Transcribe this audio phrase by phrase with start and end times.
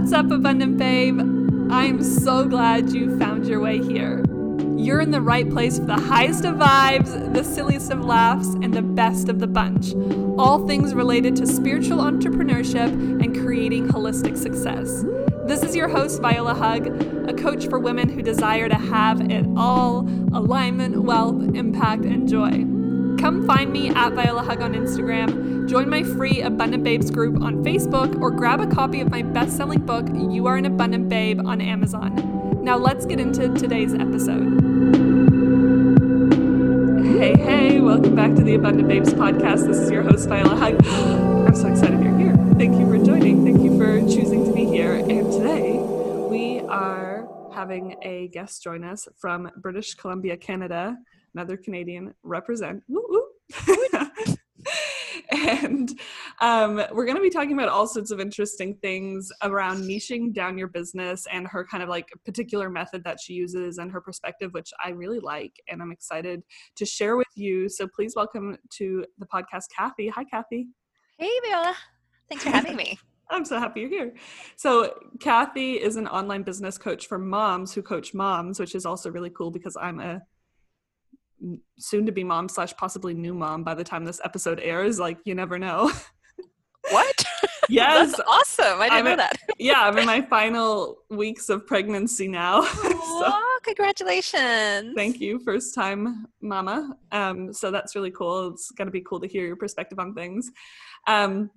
[0.00, 1.20] What's up, Abundant Babe?
[1.70, 4.24] I'm so glad you found your way here.
[4.78, 8.72] You're in the right place for the highest of vibes, the silliest of laughs, and
[8.72, 9.92] the best of the bunch.
[10.38, 12.90] All things related to spiritual entrepreneurship
[13.22, 15.04] and creating holistic success.
[15.44, 16.86] This is your host, Viola Hug,
[17.28, 22.79] a coach for women who desire to have it all alignment, wealth, impact, and joy.
[23.20, 27.62] Come find me at Viola Hug on Instagram, join my free Abundant Babes group on
[27.62, 31.38] Facebook, or grab a copy of my best selling book, You Are an Abundant Babe,
[31.44, 32.64] on Amazon.
[32.64, 34.58] Now let's get into today's episode.
[37.04, 39.66] Hey, hey, welcome back to the Abundant Babes podcast.
[39.66, 40.82] This is your host, Viola Hug.
[40.86, 42.34] I'm so excited you're here.
[42.56, 43.44] Thank you for joining.
[43.44, 44.94] Thank you for choosing to be here.
[44.94, 50.96] And today we are having a guest join us from British Columbia, Canada
[51.34, 52.82] another Canadian represent.
[52.88, 53.24] Woo, woo.
[55.30, 55.98] and
[56.40, 60.58] um, we're going to be talking about all sorts of interesting things around niching down
[60.58, 64.52] your business and her kind of like particular method that she uses and her perspective,
[64.52, 65.52] which I really like.
[65.68, 66.42] And I'm excited
[66.76, 67.68] to share with you.
[67.68, 70.08] So please welcome to the podcast, Kathy.
[70.08, 70.68] Hi, Kathy.
[71.18, 71.76] Hey, Viola.
[72.28, 72.98] Thanks for having me.
[73.30, 74.14] I'm so happy you're here.
[74.56, 79.08] So, Kathy is an online business coach for moms who coach moms, which is also
[79.08, 80.20] really cool because I'm a
[81.78, 84.98] soon to be mom slash possibly new mom by the time this episode airs.
[84.98, 85.90] Like you never know.
[86.88, 87.24] What?
[87.68, 88.16] Yes.
[88.16, 88.80] That's awesome.
[88.80, 89.36] I didn't I'm know in- that.
[89.58, 92.62] yeah, I'm in my final weeks of pregnancy now.
[92.72, 94.94] so congratulations.
[94.96, 96.96] thank you, first time mama.
[97.12, 98.48] Um, so that's really cool.
[98.48, 100.50] It's gonna be cool to hear your perspective on things.
[101.06, 101.50] Um,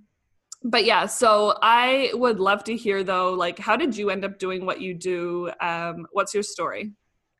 [0.63, 4.37] but yeah, so I would love to hear though, like, how did you end up
[4.37, 5.51] doing what you do?
[5.61, 6.91] Um, what's your story?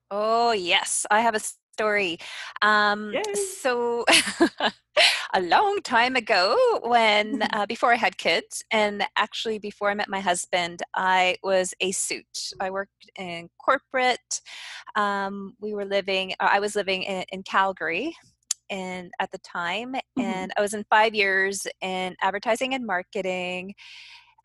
[0.09, 1.05] Oh, yes.
[1.11, 1.39] I have a
[1.74, 2.18] story.
[2.62, 3.14] Um,
[3.60, 4.06] so,
[5.34, 10.08] a long time ago, when uh, before I had kids, and actually before I met
[10.08, 12.54] my husband, I was a suit.
[12.60, 14.42] I worked in corporate.
[14.95, 18.16] Um, we were living, uh, I was living in, in Calgary.
[18.70, 23.76] And at the time, and I was in five years in advertising and marketing,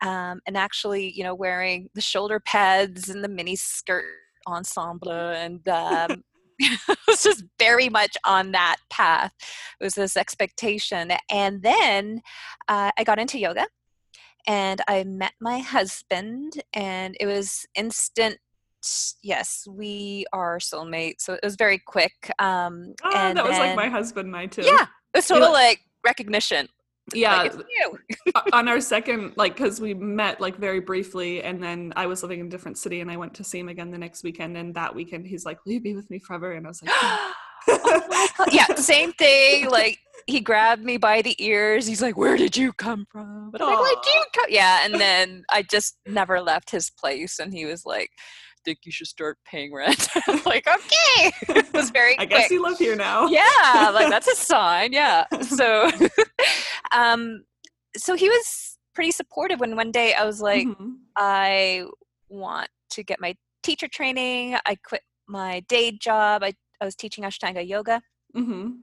[0.01, 4.05] um, and actually, you know, wearing the shoulder pads and the mini skirt
[4.47, 6.23] ensemble and um,
[6.89, 9.33] it was just very much on that path.
[9.79, 11.11] It was this expectation.
[11.31, 12.21] And then
[12.67, 13.65] uh, i got into yoga
[14.47, 18.37] and i met my husband and it was instant
[19.21, 21.21] yes we are soulmates.
[21.21, 24.45] So it was very quick um Ah, and that was like my husband and I
[24.45, 24.63] too.
[24.63, 26.67] yeah it was total like recognition
[27.13, 27.43] yeah.
[27.43, 32.21] like, on our second like because we met like very briefly and then i was
[32.23, 34.57] living in a different city and i went to see him again the next weekend
[34.57, 36.51] and that weekend he's like will you be with me forever?
[36.53, 37.17] And i was like "Yeah."
[37.67, 37.75] Hmm.
[38.39, 41.87] oh yeah same thing like he grabbed me by the ears.
[41.87, 43.51] He's like where did you come from?
[43.53, 46.89] And i'm like where did you come yeah and then i just never left his
[46.89, 48.11] place and he was like
[48.65, 52.51] think you should start paying rent I'm like okay it was very i quick guess
[52.51, 55.89] you live here now yeah like that's a sign yeah so
[56.93, 57.43] um
[57.97, 60.95] so he was pretty supportive when one day i was like Mhm.
[61.15, 61.83] I
[62.29, 64.55] want to get my teacher training.
[64.65, 66.43] I quit my day job.
[66.43, 68.01] I, I was teaching Ashtanga yoga.
[68.35, 68.77] Mhm.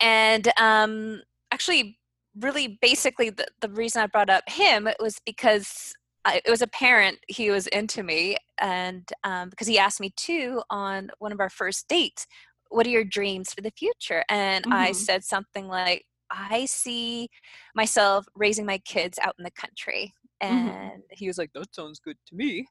[0.00, 1.20] And um,
[1.52, 1.98] actually,
[2.40, 5.92] really basically, the, the reason I brought up him was because
[6.28, 8.36] I, it was apparent he was into me.
[8.60, 12.26] And um, because he asked me too on one of our first dates,
[12.70, 14.24] What are your dreams for the future?
[14.28, 14.94] And I Mhm.
[14.94, 17.28] said something like, I see
[17.74, 20.12] myself raising my kids out in the country.
[20.48, 20.92] Mhm.
[20.92, 22.66] And he was like, That sounds good to me.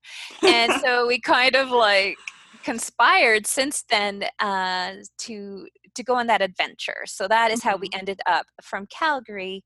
[0.46, 2.20] and so we kind of like
[2.64, 7.04] conspired since then uh, to to go on that adventure.
[7.06, 9.64] So that is how we ended up from Calgary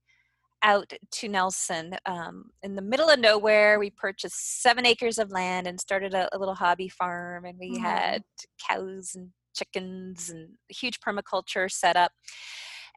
[0.63, 3.79] out to Nelson um, in the middle of nowhere.
[3.79, 7.75] We purchased seven acres of land and started a, a little hobby farm, and we
[7.75, 7.77] Aw.
[7.77, 8.23] had
[8.67, 12.11] cows and chickens and huge permaculture set up.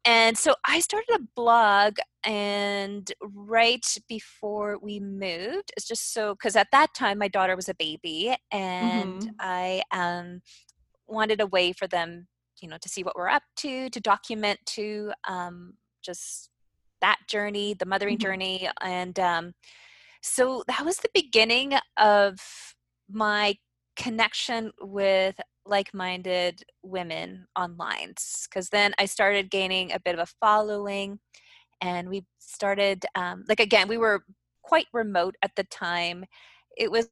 [0.06, 1.96] And so I started a blog,
[2.26, 7.70] and right before we moved, it's just so because at that time my daughter was
[7.70, 9.30] a baby, and Mhm.
[9.40, 10.42] I um,
[11.06, 12.28] wanted a way for them,
[12.60, 16.50] you know, to see what we're up to, to document to um, just
[17.04, 18.20] that journey, the mothering Mhm.
[18.26, 19.54] journey, and um,
[20.22, 22.40] so that was the beginning of
[23.10, 23.56] my
[23.96, 28.14] connection with like-minded women online
[28.44, 31.18] because then i started gaining a bit of a following
[31.80, 34.24] and we started um, like again we were
[34.62, 36.24] quite remote at the time
[36.76, 37.10] it was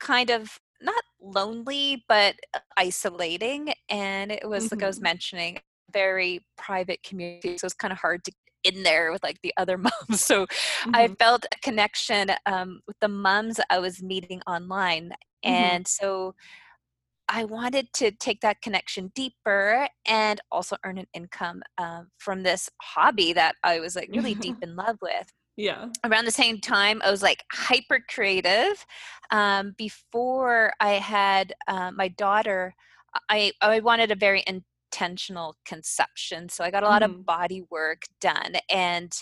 [0.00, 2.36] kind of not lonely but
[2.76, 5.02] isolating and it was like i was Mhm.
[5.02, 5.58] mentioning
[5.92, 9.52] very private community so it's kind of hard to get in there with like the
[9.56, 10.22] other moms.
[10.22, 10.94] So mm-hmm.
[10.94, 15.10] I felt a connection um, with the moms I was meeting online.
[15.44, 15.50] Mm-hmm.
[15.50, 16.34] And so
[17.28, 22.68] I wanted to take that connection deeper and also earn an income um, from this
[22.82, 25.32] hobby that I was like really deep in love with.
[25.56, 25.86] Yeah.
[26.04, 28.84] Around the same time, I was like hyper creative.
[29.30, 32.74] Um, before I had uh, my daughter,
[33.28, 34.42] I I wanted a very
[34.90, 37.06] intentional conception, so I got a lot mm.
[37.06, 39.12] of body work done, and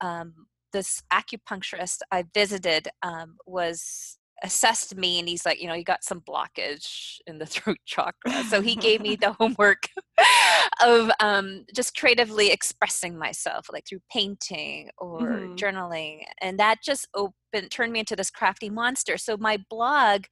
[0.00, 0.34] um,
[0.72, 6.04] this acupuncturist I visited um, was assessed me and he's like, you know, you got
[6.04, 8.44] some blockage in the throat chakra.
[8.44, 9.88] So he gave me the homework
[10.84, 15.54] of um, just creatively expressing myself, like through painting or mm-hmm.
[15.54, 16.20] journaling.
[16.40, 19.18] And that just opened, turned me into this crafty monster.
[19.18, 20.24] So my blog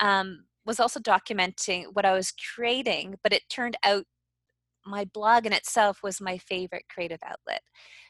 [0.00, 4.04] um, was also documenting what I was creating, but it turned out
[4.86, 7.62] my blog in itself was my favorite creative outlet.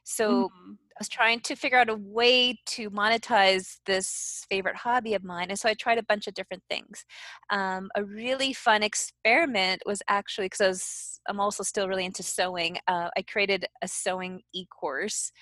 [0.05, 0.73] So mm-hmm.
[0.73, 5.51] I was trying to figure out a way to monetize this favorite hobby of mine.
[5.51, 7.05] And so I tried a bunch of different things.
[7.51, 12.79] Um, a really fun experiment was actually because I'm also still really into sewing.
[12.89, 15.33] Uh, I created a sewing e course.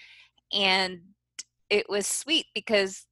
[0.53, 1.01] And
[1.71, 3.07] it was sweet because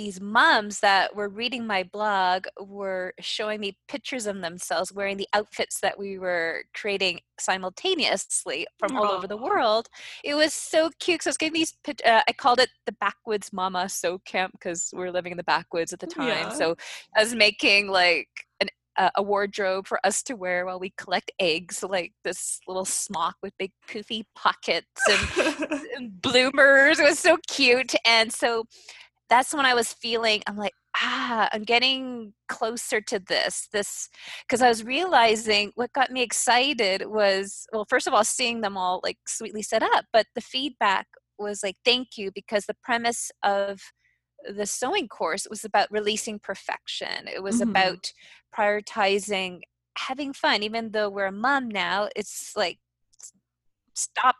[0.00, 5.28] these moms that were reading my blog were showing me pictures of themselves wearing the
[5.34, 9.88] outfits that we were creating simultaneously from all over the world.
[10.24, 11.22] It was so cute.
[11.22, 11.74] So I was getting these.
[11.86, 15.44] Uh, I called it the Backwoods Mama Sew Camp because we were living in the
[15.44, 16.28] backwoods at the time.
[16.28, 16.48] Yeah.
[16.48, 16.76] So
[17.14, 18.28] I was making like
[18.60, 18.68] an
[19.14, 23.52] a wardrobe for us to wear while we collect eggs, like this little smock with
[23.58, 26.98] big poofy pockets and, and bloomers.
[26.98, 27.94] It was so cute.
[28.06, 28.64] And so
[29.30, 33.68] that's when I was feeling, I'm like, ah, I'm getting closer to this.
[33.72, 34.08] This,
[34.46, 38.76] because I was realizing what got me excited was, well, first of all, seeing them
[38.76, 41.06] all like sweetly set up, but the feedback
[41.38, 43.80] was like, thank you, because the premise of
[44.52, 47.28] the sewing course was about releasing perfection.
[47.32, 47.70] It was mm-hmm.
[47.70, 48.12] about
[48.56, 49.60] prioritizing
[49.96, 52.78] having fun, even though we're a mom now, it's like,
[53.94, 54.36] stop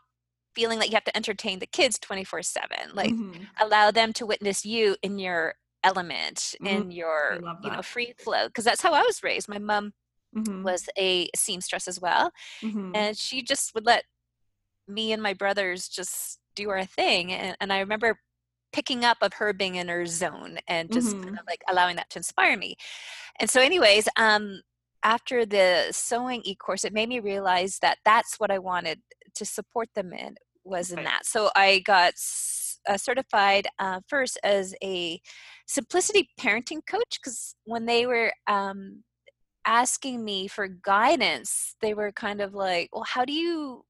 [0.55, 3.43] feeling like you have to entertain the kids 24 7 like mm-hmm.
[3.59, 6.67] allow them to witness you in your element mm-hmm.
[6.67, 9.93] in your you know free flow because that's how i was raised my mom
[10.35, 10.63] mm-hmm.
[10.63, 12.31] was a seamstress as well
[12.61, 12.91] mm-hmm.
[12.95, 14.03] and she just would let
[14.87, 18.17] me and my brothers just do our thing and, and i remember
[18.73, 21.33] picking up of her being in her zone and just kind mm-hmm.
[21.33, 22.75] of like allowing that to inspire me
[23.39, 24.61] and so anyways um
[25.03, 28.99] after the sewing e-course it made me realize that that's what i wanted
[29.35, 31.25] to support them in was in that.
[31.25, 32.13] So I got
[32.89, 35.19] uh, certified uh, first as a
[35.67, 39.03] simplicity parenting coach because when they were um,
[39.65, 43.83] asking me for guidance, they were kind of like, well, how do you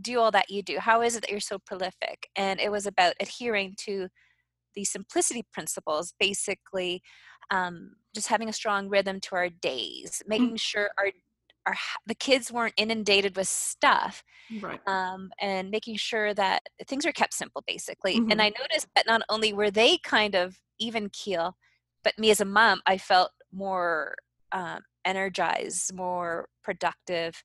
[0.00, 0.78] do all that you do?
[0.78, 2.28] How is it that you're so prolific?
[2.36, 4.08] And it was about adhering to
[4.74, 7.02] the simplicity principles, basically
[7.50, 10.56] um, just having a strong rhythm to our days, making mm-hmm.
[10.56, 11.10] sure our
[11.68, 14.24] our the kids weren't inundated with stuff
[14.62, 14.80] right.
[14.86, 18.30] um, and making sure that things are kept simple basically mm-hmm.
[18.30, 21.56] and i noticed that not only were they kind of even keel
[22.02, 24.14] but me as a mom i felt more
[24.52, 27.42] um, energized more productive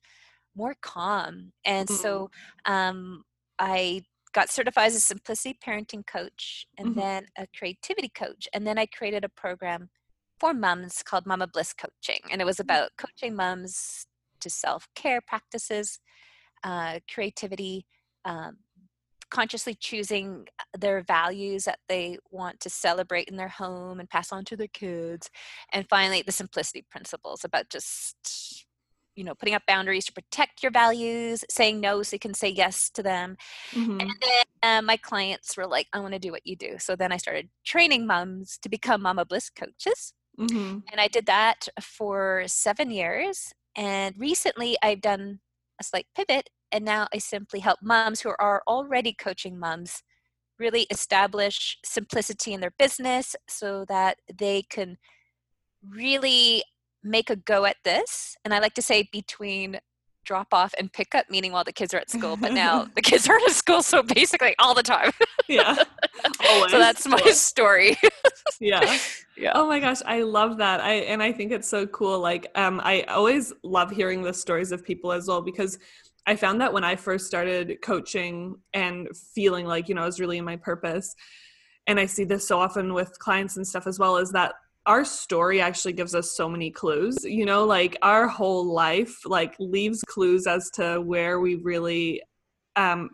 [0.56, 2.02] more calm and mm-hmm.
[2.02, 2.30] so
[2.64, 3.22] um,
[3.58, 4.02] i
[4.34, 7.00] got certified as a simplicity parenting coach and mm-hmm.
[7.00, 9.88] then a creativity coach and then i created a program
[10.38, 12.20] for moms called Mama Bliss Coaching.
[12.30, 12.64] And it was mm.
[12.64, 14.06] about coaching moms
[14.40, 16.00] to self care practices,
[16.62, 17.86] uh, creativity,
[18.24, 18.58] um,
[19.30, 20.46] consciously choosing
[20.78, 24.68] their values that they want to celebrate in their home and pass on to their
[24.68, 25.30] kids.
[25.72, 28.66] And finally, the simplicity principles about just
[29.14, 32.48] you know putting up boundaries to protect your values saying no so you can say
[32.48, 33.36] yes to them
[33.72, 34.00] mm-hmm.
[34.00, 36.96] and then uh, my clients were like i want to do what you do so
[36.96, 40.78] then i started training moms to become mama bliss coaches mm-hmm.
[40.90, 45.40] and i did that for seven years and recently I've done
[45.80, 50.02] a slight pivot and now I simply help moms who are already coaching moms
[50.58, 54.96] really establish simplicity in their business so that they can
[55.88, 56.62] really
[57.04, 58.36] make a go at this.
[58.44, 59.78] And I like to say between
[60.24, 63.02] drop off and pick up, meaning while the kids are at school, but now the
[63.02, 65.10] kids are at school, so basically all the time.
[65.48, 65.76] yeah.
[66.48, 66.64] Always.
[66.70, 67.96] So that's my story.
[68.60, 68.98] yeah.
[69.36, 69.52] Yeah.
[69.54, 70.80] Oh my gosh, I love that.
[70.80, 72.18] I and I think it's so cool.
[72.18, 75.78] Like, um, I always love hearing the stories of people as well because
[76.26, 80.20] I found that when I first started coaching and feeling like, you know, I was
[80.20, 81.14] really in my purpose,
[81.86, 84.54] and I see this so often with clients and stuff as well, is that
[84.86, 89.54] our story actually gives us so many clues you know like our whole life like
[89.58, 92.22] leaves clues as to where we really
[92.76, 93.10] um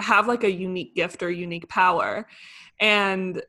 [0.00, 2.26] have like a unique gift or unique power.
[2.80, 3.42] And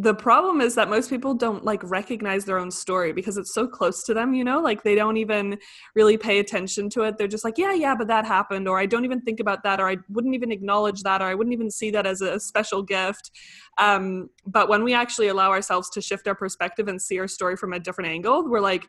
[0.00, 3.66] the problem is that most people don't like recognize their own story because it's so
[3.66, 4.60] close to them you know?
[4.60, 5.58] Like they don't even
[5.94, 7.18] really pay attention to it.
[7.18, 9.78] They're just like yeah yeah but that happened or i don't even think about that
[9.78, 12.82] or i wouldn't even acknowledge that or i wouldn't even see that as a special
[12.82, 13.30] gift.
[13.78, 17.56] Um, but when we actually allow ourselves to shift our perspective and see our story
[17.56, 18.88] from a different angle we're like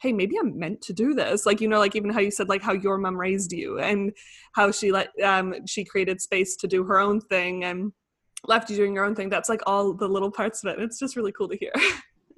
[0.00, 1.44] hey maybe i'm meant to do this.
[1.44, 4.12] Like you know like even how you said like how your mom raised you and
[4.52, 7.92] how she let um she created space to do her own thing and
[8.46, 9.28] left you doing your own thing.
[9.28, 10.82] That's like all the little parts of it.
[10.82, 11.72] It's just really cool to hear.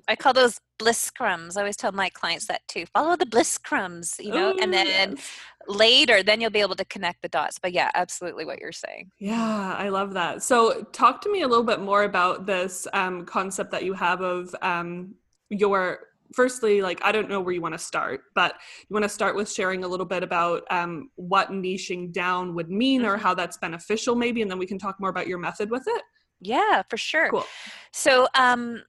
[0.08, 1.56] I call those bliss crumbs.
[1.56, 2.84] I always tell my clients that too.
[2.92, 5.30] Follow the bliss crumbs, you know, Ooh, and then yes.
[5.66, 7.58] later, then you'll be able to connect the dots.
[7.58, 9.10] But yeah, absolutely what you're saying.
[9.18, 10.42] Yeah, I love that.
[10.42, 14.20] So, talk to me a little bit more about this um, concept that you have
[14.20, 15.14] of um,
[15.48, 16.00] your
[16.34, 18.54] firstly, like I don't know where you want to start, but
[18.88, 22.70] you want to start with sharing a little bit about um, what niching down would
[22.70, 23.10] mean mm-hmm.
[23.10, 25.84] or how that's beneficial, maybe, and then we can talk more about your method with
[25.86, 26.02] it.
[26.40, 27.30] Yeah, for sure.
[27.30, 27.46] Cool.
[27.92, 28.82] So, um,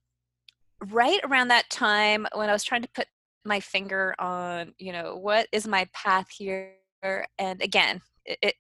[0.92, 3.08] right around that time when I was trying to put
[3.46, 6.74] my finger on, you know, what is my path here,
[7.38, 8.56] and again, it, it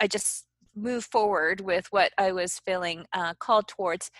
[0.00, 4.10] I just moved forward with what I was feeling uh, called towards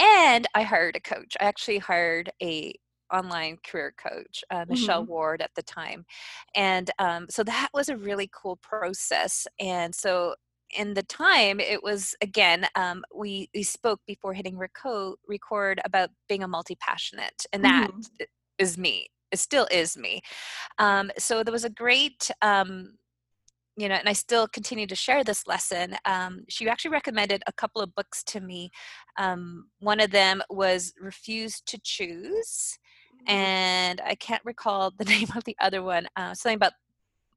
[0.00, 2.72] and i hired a coach i actually hired a
[3.12, 5.10] online career coach, uh, Michelle mm-hmm.
[5.10, 6.04] Ward at the time.
[6.54, 9.46] And um, so that was a really cool process.
[9.58, 10.34] And so
[10.76, 16.10] in the time it was again um, we we spoke before hitting record record about
[16.28, 18.24] being a multi-passionate and that mm-hmm.
[18.58, 20.20] is me it still is me
[20.78, 22.96] um, so there was a great um,
[23.76, 27.52] you know and i still continue to share this lesson um, she actually recommended a
[27.52, 28.70] couple of books to me
[29.20, 32.78] um, one of them was refuse to choose.
[33.26, 36.06] And I can't recall the name of the other one.
[36.16, 36.72] Uh, something about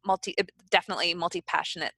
[0.05, 0.35] multi,
[0.69, 1.93] definitely multi passionate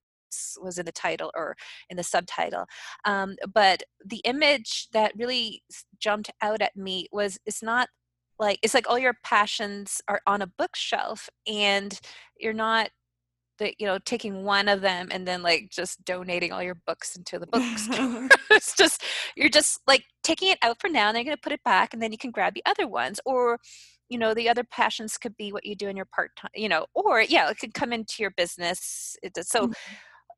[0.62, 1.56] was in the title or
[1.90, 2.66] in the subtitle.
[3.06, 5.64] Um, but the image that really
[6.00, 7.90] jumped out at me was it's not
[8.38, 11.98] like it's like all your passions are on a bookshelf and
[12.38, 12.90] you're not
[13.60, 17.16] that you know taking one of them and then like just donating all your books
[17.16, 19.04] into the bookstore it's just
[19.36, 21.64] you're just like taking it out for now and then you're going to put it
[21.64, 23.60] back and then you can grab the other ones or
[24.10, 26.70] you know the other passions could be what you do in your part time you
[26.70, 29.50] know or yeah it could come into your business it does.
[29.50, 29.94] so mm-hmm.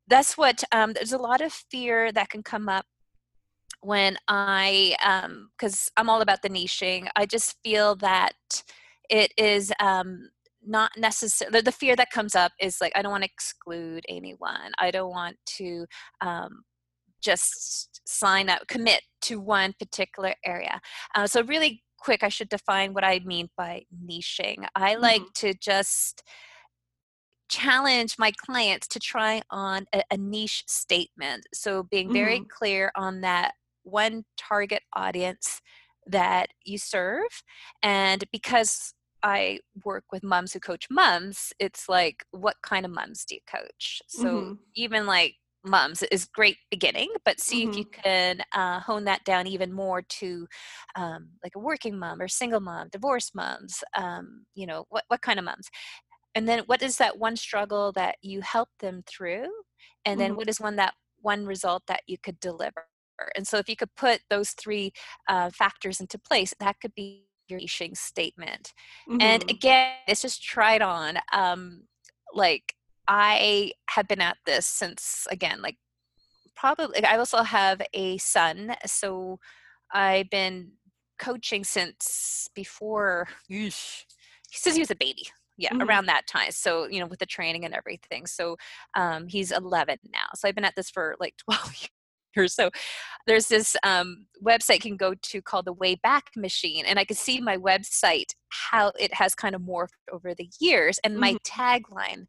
[0.08, 2.86] that's what um, there's a lot of fear that can come up
[3.82, 8.34] when i um because i'm all about the niching i just feel that
[9.10, 10.30] it is um,
[10.66, 14.72] not necessarily the fear that comes up is like i don't want to exclude anyone
[14.80, 15.86] i don't want to
[16.22, 16.64] um,
[17.22, 20.80] just sign up commit to one particular area
[21.16, 25.02] uh, so really quick i should define what i mean by niching i mm-hmm.
[25.02, 26.24] like to just
[27.50, 32.50] challenge my clients to try on a, a niche statement so being very mm-hmm.
[32.58, 35.62] clear on that one target audience
[36.06, 37.44] that you serve
[37.84, 38.94] and because
[39.28, 43.42] I work with moms who coach moms, it's like, what kind of moms do you
[43.46, 44.02] coach?
[44.08, 44.54] So mm-hmm.
[44.76, 47.72] even like moms is great beginning, but see mm-hmm.
[47.72, 48.02] if you mm-hmm.
[48.02, 50.48] can uh, hone that down even more to
[50.96, 53.84] um, like a working mom or single mom, divorced moms.
[53.98, 55.68] Um, you know, what what kind of moms?
[56.34, 59.48] And then what is that one struggle that you help them through?
[60.06, 60.38] And then mm-hmm.
[60.38, 62.86] what is one that one result that you could deliver?
[63.36, 64.94] And so if you could put those three
[65.28, 68.74] uh, factors into place, that could be your niching statement.
[69.10, 69.22] Mm-hmm.
[69.22, 71.18] And again, it's just tried on.
[71.32, 71.84] Um,
[72.34, 72.76] like
[73.08, 75.78] I have been at this since again, like
[76.56, 79.40] probably I also have a son, so
[79.92, 80.72] I've been
[81.20, 84.04] coaching since before eesh,
[84.52, 85.28] since he was a baby
[85.58, 85.82] yeah mm-hmm.
[85.82, 88.56] around that time so you know with the training and everything so
[88.96, 91.90] um, he's 11 now so i've been at this for like 12
[92.44, 92.70] years so
[93.28, 97.18] there's this um, website you can go to called the Wayback Machine, and I can
[97.18, 101.62] see my website how it has kind of morphed over the years and my mm-hmm.
[101.62, 102.28] tagline.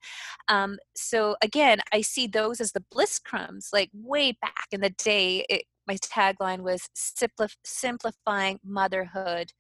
[0.49, 3.69] Um, so again, I see those as the bliss crumbs.
[3.73, 9.53] Like way back in the day, it, my tagline was simplif- simplifying motherhood,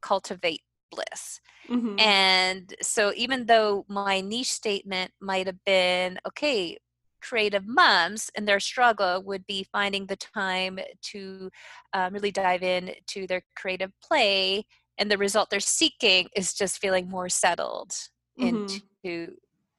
[0.00, 1.40] cultivate bliss.
[1.68, 1.98] Mm-hmm.
[1.98, 6.78] And so even though my niche statement might have been okay,
[7.26, 11.50] creative moms and their struggle would be finding the time to
[11.92, 14.64] um, really dive in to their creative play
[14.98, 17.90] and the result they're seeking is just feeling more settled
[18.38, 18.48] mm-hmm.
[18.56, 19.34] into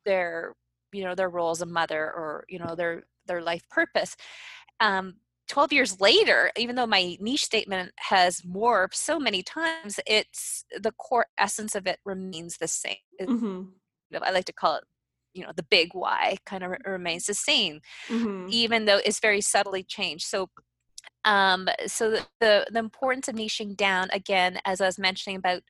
[0.06, 0.54] their
[0.92, 4.16] you know their role as a mother or you know their their life purpose
[4.80, 5.16] um,
[5.48, 10.92] 12 years later even though my niche statement has morphed so many times it's the
[10.94, 13.64] core essence of it remains the same mm-hmm.
[14.24, 14.84] i like to call it
[15.36, 18.50] you know the big why kind of remains the same Mhm.
[18.50, 20.50] even though it's very subtly changed so
[21.26, 25.62] um so the, the the importance of niching down again as i was mentioning about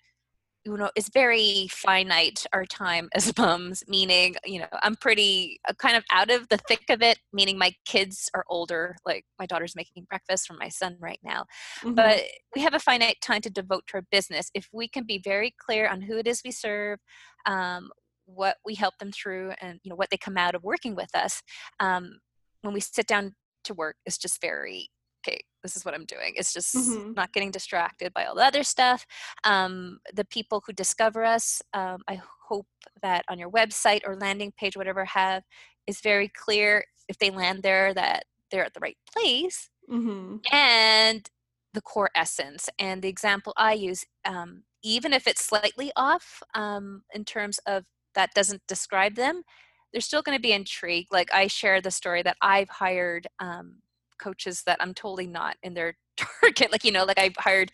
[0.65, 5.74] you know it's very finite our time as mums meaning you know i'm pretty uh,
[5.74, 9.45] kind of out of the thick of it meaning my kids are older like my
[9.45, 11.45] daughter's making breakfast for my son right now
[11.84, 11.95] Mhm.
[11.95, 12.22] but
[12.55, 15.53] we have a finite time to devote to our business if we can be very
[15.65, 17.00] clear on who it is we serve
[17.45, 17.89] um,
[18.25, 21.13] what we help them through and you know what they come out of working with
[21.15, 21.41] us
[21.79, 22.20] um,
[22.62, 24.89] when we sit down to work it's just very
[25.25, 27.15] okay this is what i'm doing it's just Mhm.
[27.15, 29.05] not getting distracted by all the other stuff
[29.44, 32.67] um, the people who discover us um, i hope
[33.01, 35.44] that on your website or landing page whatever have
[35.88, 40.38] is very clear if they land there that they're at the right place mm-hmm.
[40.51, 41.29] and
[41.74, 47.01] the core essence and the example i use um, even if it's slightly off um,
[47.13, 47.84] in terms of
[48.15, 49.43] that doesn't describe them
[49.91, 53.75] they're still going to be intrigued like i share the story that i've hired um,
[54.19, 57.72] coaches that i'm totally not in their target like you know like i've hired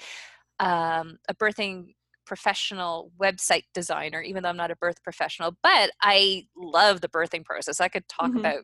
[0.60, 1.94] um, a birthing
[2.26, 7.44] professional website designer even though i'm not a birth professional but i love the birthing
[7.44, 8.40] process i could talk Mhm.
[8.40, 8.64] about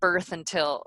[0.00, 0.82] birth until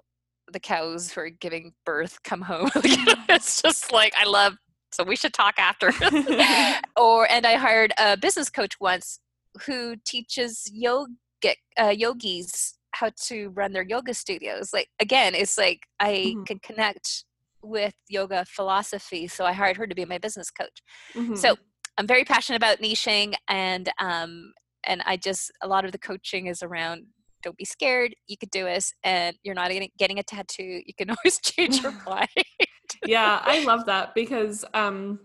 [0.51, 4.57] the cows who are giving birth come home know, it's just like i love
[4.91, 5.91] so we should talk after
[6.97, 9.19] or and i hired a business coach once
[9.65, 15.81] who teaches yogic uh, yogis how to run their yoga studios like again it's like
[15.99, 16.45] i Mhm.
[16.47, 17.25] can connect
[17.61, 20.81] with yoga philosophy so i hired her to be my business coach
[21.17, 21.37] Mhm.
[21.37, 21.55] so
[21.97, 24.53] i'm very passionate about niching and um
[24.85, 27.05] and i just a lot of the coaching is around
[27.43, 30.93] don't be scared you could do this and you're not getting, getting a tattoo you
[30.97, 32.29] can always change your mind
[33.03, 35.19] yeah i love that because um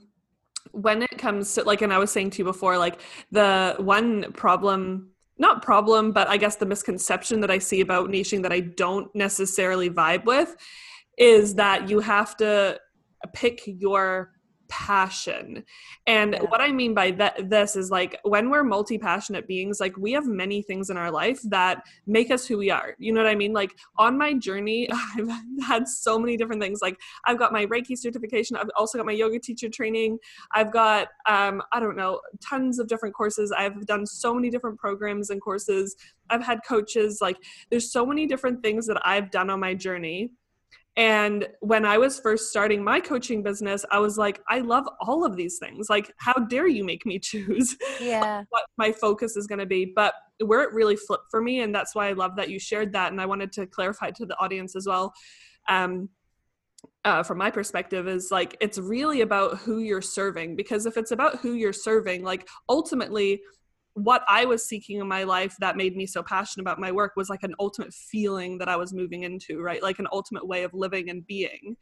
[0.73, 3.01] when it comes to like and i was saying to you before like
[3.31, 8.43] the one problem not problem but i guess the misconception that i see about niching
[8.43, 10.57] that i don't necessarily vibe with
[11.19, 12.79] is that you have to
[13.33, 14.33] pick your
[14.71, 15.65] passion.
[16.07, 16.43] And Yeah.
[16.45, 20.27] what i mean by that this is like when we're multi-passionate beings like we have
[20.27, 22.95] many things in our life that make us who we are.
[22.99, 23.53] You know what i mean?
[23.53, 25.31] Like on my journey i've
[25.67, 26.81] had so many different things.
[26.81, 28.57] Like i've got my reiki certification.
[28.57, 30.19] I've also got my yoga teacher training.
[30.55, 33.53] I've got um, i don't know tons of different courses.
[33.53, 35.97] I've done so many different programs and courses.
[36.31, 37.19] I've had coaches.
[37.21, 37.37] Like
[37.71, 40.31] there's so many different things that i've done on my journey
[40.97, 45.25] and when I was first starting my coaching business, I was like, I love all
[45.25, 45.89] of these things.
[45.89, 49.85] Like, how dare you make me choose yeah what my focus is going to be?
[49.85, 52.93] But where it really flipped for me, and that's why I love that you shared
[52.93, 53.13] that.
[53.13, 55.13] And I wanted to clarify to the audience as well.
[55.69, 56.09] Um,
[57.05, 61.11] uh, from my perspective is like it's really about who you're serving because if it's
[61.11, 63.41] about who you're serving like ultimately
[63.95, 67.13] what i was seeking in my life that made me so passionate about my work
[67.17, 69.83] was like an ultimate feeling that i was moving into right?
[69.83, 71.77] Like an ultimate way of living and being.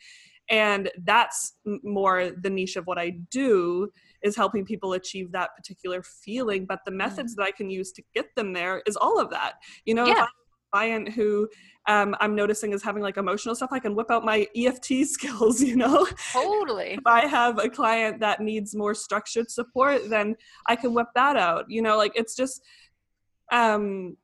[0.51, 3.90] And that's more the niche of what i do
[4.23, 6.66] is helping people achieve that particular feeling.
[6.66, 6.99] But the mm-hmm.
[6.99, 9.55] methods that i can use to get them there is all of that.
[9.85, 10.27] You know Yeah.
[10.72, 11.48] I have a client who
[11.88, 15.62] um, i'm noticing is having like emotional stuff i can whip out my eft skills
[15.62, 20.76] you know totally if I have a client that needs more structured support, then I
[20.76, 21.66] can whip that out.
[21.68, 22.62] You know, like it's just
[23.52, 24.16] um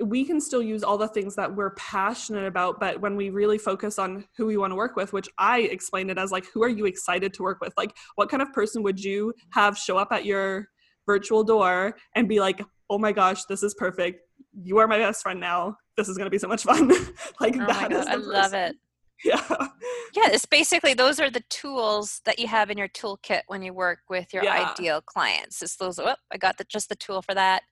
[0.00, 3.58] we can still use all the things that we're passionate about, but when we really
[3.58, 6.62] focus on who we want to work with, which I explain it as like who
[6.62, 7.72] are you excited to work with?
[7.76, 10.68] Like what kind of person would you have show up at your
[11.04, 14.20] virtual door and be like, "Oh my gosh, this is perfect.
[14.62, 15.76] You are my best friend now.
[15.96, 16.88] This is going to be so much fun."
[17.40, 18.70] like oh that is i the love person.
[18.70, 18.76] it
[19.24, 19.42] Yeah.
[20.14, 23.72] yeah it's basically those are the tools that you have in your toolkit when you
[23.72, 24.70] work with your Yeah.
[24.70, 27.62] ideal clients it's those oh i got the, just the tool for that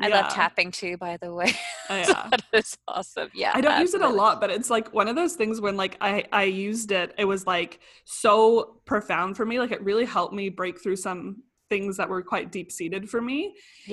[0.00, 1.50] i love tapping too by the way
[1.90, 2.28] Oh, yeah.
[2.30, 5.16] that is awesome yeah I don't use it a lot, but it's like one of
[5.16, 9.58] those things when like I I used it, it was like so profound for me.
[9.58, 13.20] Like it really helped me break through some things that were quite deep seated for
[13.30, 13.38] me.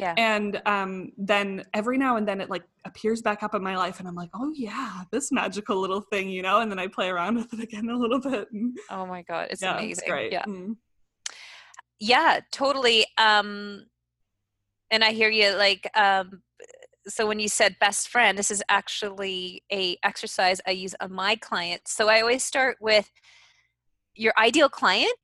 [0.01, 0.91] yeah And um
[1.31, 1.47] then
[1.79, 4.31] every now and then it like appears back up in my life and I'm like,
[4.41, 7.61] "Oh yeah, this magical little thing, you know?" And then I play around with it
[7.67, 8.45] again a little bit.
[8.51, 10.31] And oh my god it's yeah, amazing it's great.
[10.37, 10.75] yeah Mm.
[12.13, 13.85] yeah totally um
[14.91, 16.27] and i hear you like um
[17.07, 21.33] so when you said best friend this is actually a exercise i use on my
[21.35, 23.09] clients so i always start with
[24.15, 25.15] your ideal client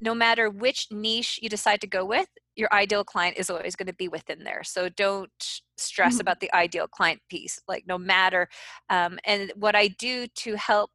[0.00, 3.86] no matter which niche you decide to go with your ideal client is always going
[3.86, 6.20] to be within there so don't stress Mhm.
[6.20, 8.48] about the ideal client piece like no matter
[8.90, 10.90] um, and what i do to help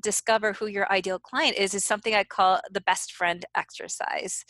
[0.00, 4.44] discover who your ideal client is is something i call the best friend exercise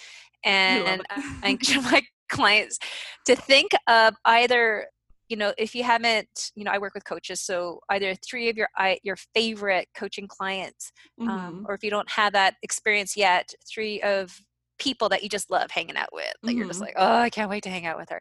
[0.44, 1.02] and.
[1.42, 2.78] I encourage my clients
[3.26, 4.86] to think of either
[5.32, 8.56] you know if you haven't you know i work with coaches so either three of
[8.58, 8.68] your
[9.02, 11.38] your favorite coaching clients um, mm-hmm.
[11.38, 14.38] um, or if you don't have that experience yet three of
[14.78, 16.58] people that you just love hanging out with that mm-hmm.
[16.58, 16.88] you're just mm-hmm.
[16.88, 18.20] like oh i can't wait to hang out with her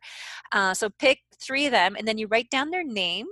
[0.53, 3.27] uh, so pick three of them and then you write down their name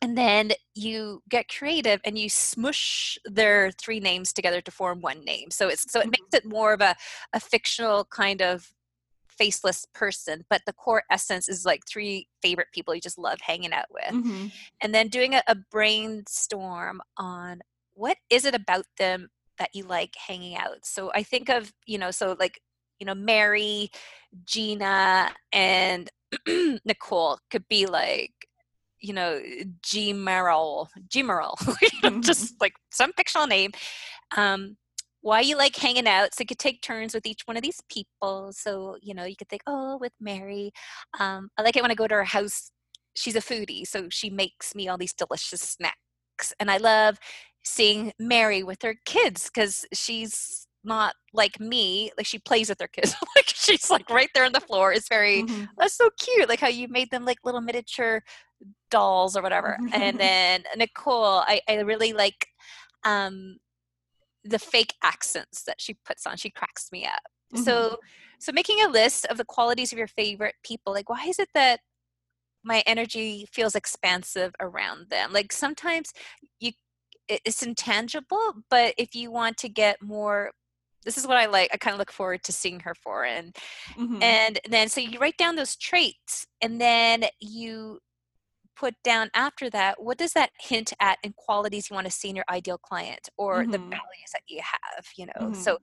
[0.00, 5.22] and then you get creative and you smush their three names together to form one
[5.24, 6.48] name so it's so it makes mm-hmm.
[6.48, 6.94] it more of a,
[7.34, 8.72] a fictional kind of
[9.38, 13.72] faceless person but the core essence is like three favorite people you just love hanging
[13.72, 14.46] out with mm-hmm.
[14.80, 17.60] and then doing a, a brainstorm on
[17.94, 21.98] what is it about them that you like hanging out so i think of you
[21.98, 22.60] know so like
[22.98, 23.90] you know mary
[24.44, 26.10] gina and
[26.84, 28.32] nicole could be like
[29.00, 29.40] you know,
[29.82, 32.20] G Merrill, G Merrill, mm-hmm.
[32.20, 33.72] just like some fictional name.
[34.36, 34.76] Um,
[35.26, 36.32] why you like hanging out.
[36.32, 38.52] So you could take turns with each one of these people.
[38.52, 40.70] So, you know, you could think, oh, with Mary,
[41.18, 42.70] um, I like it when I go to her house.
[43.16, 46.54] She's a foodie, so she makes me all these delicious snacks.
[46.60, 47.18] And I love
[47.64, 52.86] seeing Mary with her kids because she's not like me like she plays with her
[52.86, 55.64] kids like she's like right there on the floor it's very mm-hmm.
[55.76, 58.22] that's so cute like how you made them like little miniature
[58.88, 62.46] dolls or whatever and then nicole i, I really like
[63.04, 63.56] um
[64.48, 67.20] the fake accents that she puts on she cracks me up
[67.54, 67.62] mm-hmm.
[67.62, 67.96] so
[68.38, 71.48] so making a list of the qualities of your favorite people like why is it
[71.54, 71.80] that
[72.64, 76.12] my energy feels expansive around them like sometimes
[76.60, 76.72] you
[77.28, 80.50] it's intangible but if you want to get more
[81.06, 81.70] this is what I like.
[81.72, 83.56] I kind of look forward to seeing her for, and
[83.96, 84.20] mm-hmm.
[84.20, 88.00] and then so you write down those traits, and then you
[88.76, 92.28] put down after that what does that hint at in qualities you want to see
[92.28, 93.72] in your ideal client or mm-hmm.
[93.72, 95.54] the values that you have you know mm-hmm.
[95.54, 95.78] so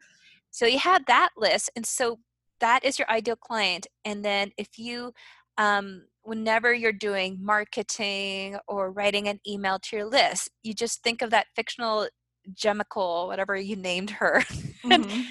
[0.52, 2.20] so you have that list and so
[2.60, 5.12] that is your ideal client and then if you
[5.58, 11.22] um, whenever you're doing marketing or writing an email to your list you just think
[11.22, 12.08] of that fictional
[12.52, 14.44] Gemical, whatever you named her.
[14.84, 15.22] Mm-hmm.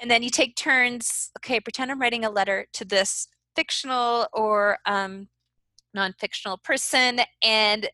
[0.00, 1.30] and then you take turns.
[1.38, 5.28] Okay, pretend I'm writing a letter to this fictional or um,
[5.94, 7.88] non-fictional person, and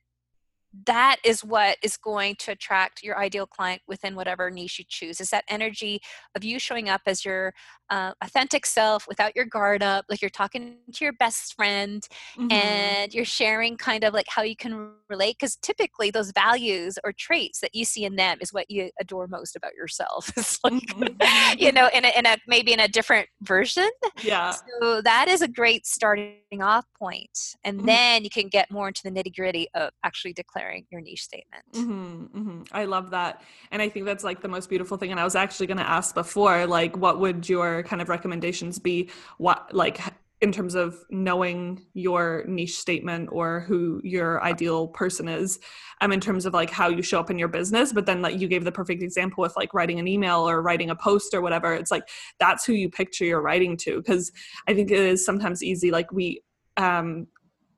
[0.86, 5.20] that is what is going to attract your ideal client within whatever niche you choose.
[5.20, 6.00] Is that energy
[6.34, 7.54] of you showing up as your
[7.94, 12.50] uh, authentic self without your guard up like you're talking to your best friend mm-hmm.
[12.50, 17.12] and you're sharing kind of like how you can relate because typically those values or
[17.12, 20.72] traits that you see in them is what you adore most about yourself it's like
[20.72, 21.58] mm-hmm.
[21.64, 23.88] you know in a, in a maybe in a different version
[24.22, 27.86] yeah so that is a great starting off point and mm-hmm.
[27.86, 31.64] then you can get more into the nitty gritty of actually declaring your niche statement.
[31.72, 32.62] Mm-hmm, mm-hmm.
[32.72, 33.42] I love that.
[33.70, 35.10] And I think that's like the most beautiful thing.
[35.10, 38.78] And I was actually going to ask before, like, what would your kind of recommendations
[38.78, 39.10] be?
[39.38, 40.00] What, like,
[40.40, 45.58] in terms of knowing your niche statement or who your ideal person is
[46.02, 48.38] um in terms of like how you show up in your business but then like
[48.38, 51.40] you gave the perfect example with like writing an email or writing a post or
[51.40, 52.06] whatever it's like
[52.38, 54.32] that's who you picture your writing to because
[54.68, 56.42] i think it is sometimes easy like we
[56.76, 57.26] um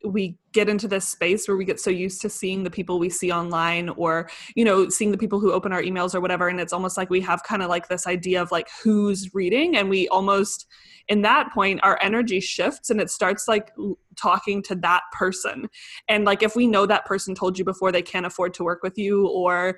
[0.04, 3.11] we get into this space where we get so used to seeing the people we
[3.11, 6.48] see online or you know seeing the people who open our emails or whatever.
[6.48, 9.76] And it's almost like we have kind of like this idea of like who's reading.
[9.76, 10.66] And we almost
[11.09, 13.72] in that point our energy shifts and it starts like
[14.16, 15.68] talking to that person.
[16.09, 18.82] And like if we know that person told you before they can't afford to work
[18.82, 19.76] with you or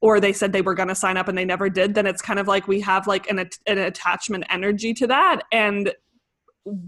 [0.00, 2.22] or they said they were going to sign up and they never did then it's
[2.22, 5.42] kind of like we have like an, an attachment energy to that.
[5.52, 5.92] And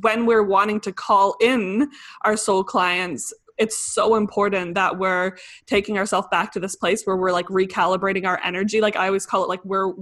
[0.00, 1.90] when we're wanting to call in
[2.22, 7.16] our soul clients it's so important that we're taking ourselves back to this place where
[7.16, 8.80] we're like recalibrating our energy.
[8.80, 9.92] Like i always call it like where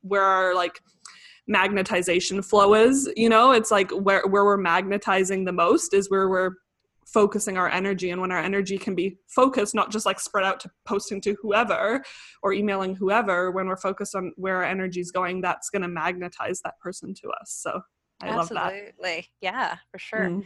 [0.00, 0.80] where our like
[1.48, 3.52] magnetization flow is you know?
[3.52, 6.52] It's like where where we're magnetizing the most is where we're
[7.06, 8.10] focusing our energy.
[8.10, 11.36] And when our energy can be focused not just like spread out to posting to
[11.42, 12.02] whoever
[12.42, 15.88] or emailing whoever when we're focused on where our energy is going that's going to
[15.88, 17.58] magnetize that person to us.
[17.62, 17.82] So
[18.24, 19.28] I Absolutely.
[19.40, 20.28] Yeah, for sure.
[20.30, 20.44] Mm.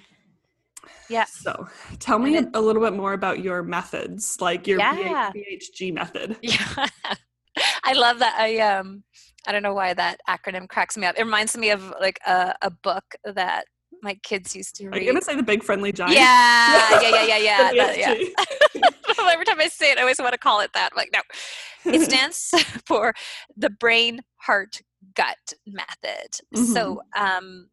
[1.08, 1.24] Yeah.
[1.24, 5.32] So tell me a little bit more about your methods, like your yeah.
[5.34, 6.36] BHG method.
[6.42, 6.86] Yeah.
[7.82, 8.36] I love that.
[8.38, 9.02] I um
[9.46, 11.16] I don't know why that acronym cracks me up.
[11.18, 13.64] It reminds me of like a, a book that
[14.00, 14.96] my kids used to read.
[14.96, 16.14] Are you gonna say the big friendly giant?
[16.14, 17.72] Yeah, yeah, yeah, yeah, yeah.
[17.72, 18.82] that, yeah.
[19.32, 20.90] Every time I say it, I always want to call it that.
[20.92, 21.20] I'm like, no.
[21.92, 22.52] It stands
[22.86, 23.12] for
[23.56, 24.82] the brain heart
[25.14, 26.30] gut method.
[26.54, 26.72] Mm-hmm.
[26.72, 27.68] So um,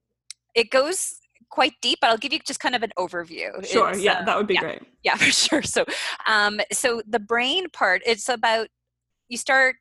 [0.53, 1.15] it goes
[1.49, 3.65] quite deep, but I'll give you just kind of an overview.
[3.65, 4.81] Sure, it's, yeah, uh, that would be yeah, great.
[5.03, 5.63] Yeah, for sure.
[5.63, 5.85] So,
[6.27, 8.67] um, so the brain part, it's about
[9.29, 9.75] you start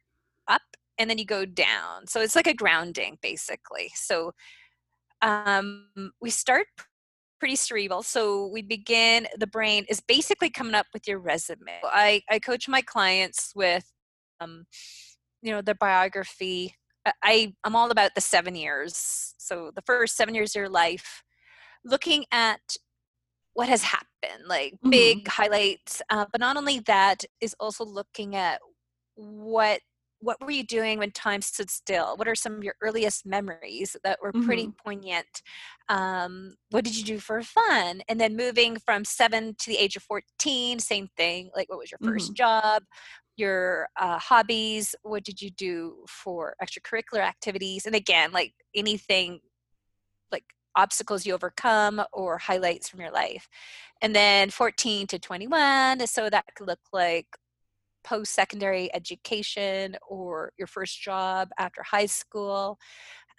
[0.49, 0.62] up
[0.99, 2.07] and then you go down.
[2.07, 3.90] So it's like a grounding, basically.
[3.95, 4.33] So
[5.23, 5.88] um,
[6.21, 6.67] we start
[7.40, 8.03] pretty cerebral.
[8.03, 11.81] So we begin, the brain is basically coming up with your resume.
[11.85, 13.85] I, I coach my clients with,
[14.40, 14.67] um,
[15.43, 16.75] you know, their biography.
[17.23, 19.35] I, I'm all about the seven years.
[19.38, 21.23] So the first seven years of your life,
[21.85, 22.61] looking at
[23.55, 24.90] what has happened, like mm-hmm.
[24.90, 26.03] big highlights.
[26.11, 28.61] Uh, but not only that, is also looking at
[29.14, 29.81] what
[30.25, 32.17] what were you doing when time stood still?
[32.17, 34.83] What are some of your earliest memories that were pretty mm-hmm.
[34.83, 35.43] poignant?
[35.90, 38.01] Um, what did you do for fun?
[38.09, 41.51] And then moving from seven to the age of 14, same thing.
[41.55, 42.35] Like, what was your 1st mm-hmm.
[42.35, 42.83] job?
[43.37, 44.94] Your uh, hobbies?
[45.03, 47.87] What did you do for extracurricular activities?
[47.87, 49.40] And again, like anything,
[50.31, 50.44] like
[50.77, 53.49] obstacles you overcome or highlights from your life.
[54.03, 56.07] And then 14 to 21.
[56.07, 57.27] So that could look like
[58.05, 62.79] post secondary education or your first job after high school.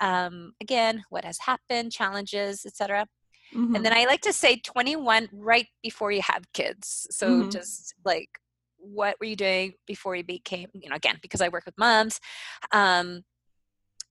[0.01, 3.07] Um, again, what has happened, challenges, etc.
[3.53, 3.75] Mm-hmm.
[3.75, 7.07] And then I like to say 21 right before you have kids.
[7.11, 7.49] So mm-hmm.
[7.49, 8.29] just like
[8.93, 12.19] what were you doing before you became, you know, again, because I work with moms.
[12.71, 13.23] Um,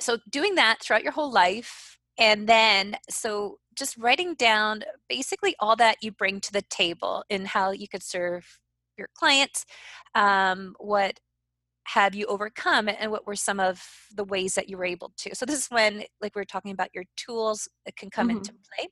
[0.01, 1.99] so doing that throughout your whole life.
[2.19, 7.47] And then, so just writing down basically all that you bring to the table and
[7.47, 8.59] how you could serve
[8.97, 9.65] your clients
[10.15, 11.19] um, what
[11.87, 13.83] have you overcome and what were some of
[14.15, 16.71] the ways that you were able to so this is when like we are talking
[16.73, 18.39] about your tools that can come mm-hmm.
[18.39, 18.89] into play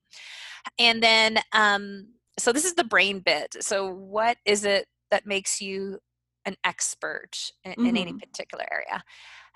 [0.79, 2.07] and then um,
[2.39, 6.01] so this is the brain bit so what is it that makes you
[6.45, 7.87] an expert in, mm-hmm.
[7.87, 8.19] in any mm-hmm.
[8.19, 9.03] particular area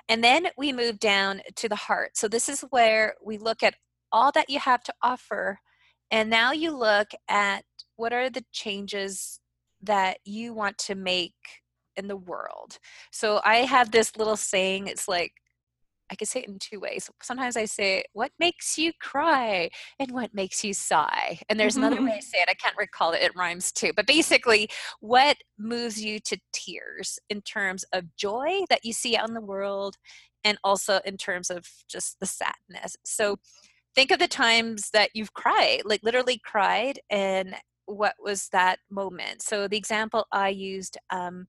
[0.09, 3.75] and then we move down to the heart so this is where we look at
[4.12, 5.59] all that you have to offer
[6.12, 7.64] and now you look at
[7.97, 9.40] what are the changes
[9.83, 11.35] that you want to make
[11.97, 12.79] in the world.
[13.11, 15.33] So I have this little saying, it's like,
[16.11, 17.11] I could say it in two ways.
[17.23, 19.71] Sometimes I say, What makes you cry?
[19.99, 21.40] And what makes you sigh?
[21.49, 22.49] And there's another way I say it.
[22.49, 23.23] I can't recall it.
[23.23, 23.92] It rhymes too.
[23.95, 24.69] But basically,
[25.01, 29.40] what moves you to tears in terms of joy that you see out in the
[29.40, 29.97] world
[30.45, 32.97] and also in terms of just the sadness?
[33.05, 33.37] So
[33.95, 39.42] think of the times that you've cried, like literally cried, and what was that moment.
[39.42, 41.47] So the example I used, um,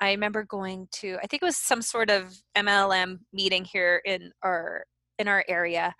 [0.00, 4.32] I remember going to, I think it was some sort of MLM meeting here in
[4.42, 4.84] our
[5.18, 5.94] in our area,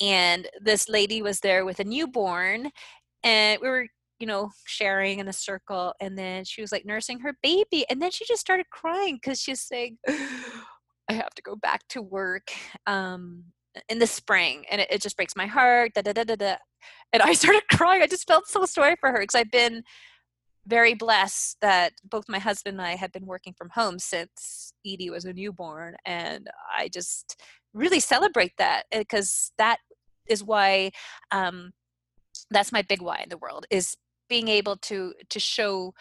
[0.00, 2.70] and this lady was there with a newborn,
[3.22, 3.86] and we were
[4.18, 8.00] you know sharing in a circle and then she was like nursing her baby and
[8.00, 12.52] then she just started crying because she's saying i have to go back to work
[12.86, 13.42] um,
[13.88, 16.54] in the spring and it, it, just breaks my heart da, da, da, da,
[17.12, 18.02] and I started crying.
[18.02, 19.82] I just felt so sorry for her because I've been
[20.66, 25.10] very blessed that both my husband and I have been working from home since Edie
[25.10, 27.40] was a newborn, and I just
[27.74, 29.78] really celebrate that because eh, that
[30.28, 30.90] is why
[31.30, 31.72] um,
[32.50, 33.96] that's my big why in the world is
[34.28, 35.92] being able to to show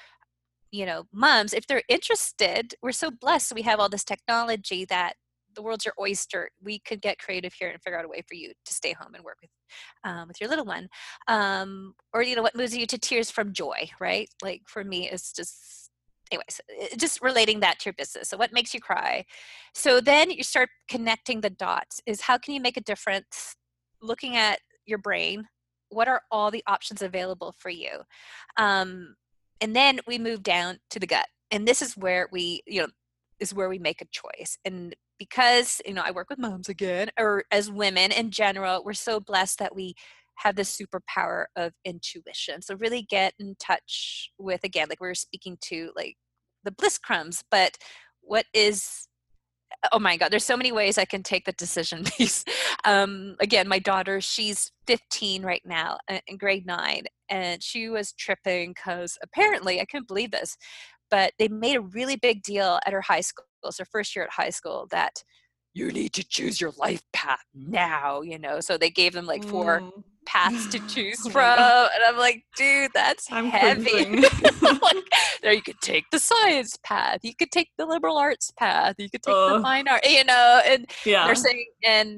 [0.71, 5.15] you know moms if they're interested we're so blessed we have all this technology that
[5.55, 6.49] the world's your oyster.
[6.61, 9.13] We could get creative here and figure out a way for you to stay home
[9.15, 9.49] and work with
[10.03, 10.89] um, with your little one.
[11.27, 14.29] Um, or you know what moves you to tears from joy, right?
[14.41, 15.91] Like for me, it's just
[16.31, 16.61] anyways,
[16.97, 18.29] just relating that to your business.
[18.29, 19.25] So what makes you cry?
[19.73, 22.01] So then you start connecting the dots.
[22.05, 23.55] Is how can you make a difference?
[24.01, 25.47] Looking at your brain,
[25.89, 27.99] what are all the options available for you?
[28.57, 29.15] Um,
[29.59, 32.87] and then we move down to the gut, and this is where we, you know,
[33.39, 34.57] is where we make a choice.
[34.65, 38.93] And because you know i work with moms again or as women in general we're
[38.93, 39.93] so blessed that we
[40.41, 42.61] have this superpower of intuition.
[42.61, 46.15] So really get in touch with again like we are speaking to like
[46.63, 47.77] the bliss crumbs but
[48.21, 49.07] what is
[49.91, 52.43] oh my god there's so many ways i can take the decision piece.
[52.85, 58.13] Um, again my daughter she's 15 right now uh, in grade 9 and she was
[58.13, 60.55] tripping because apparently i couldn't believe this
[61.09, 63.45] but they made a really big deal at her high school
[63.77, 65.23] her first year at high school that
[65.73, 69.43] you need to choose your life path now you know so they gave them like
[69.45, 70.03] four mm.
[70.25, 74.05] paths to choose oh from and i'm like dude that's I'm heavy
[74.61, 75.05] like,
[75.41, 79.09] there you could take the science path you could take the liberal arts path you
[79.09, 81.25] could take uh, the fine art you know and yeah.
[81.25, 82.09] they're saying and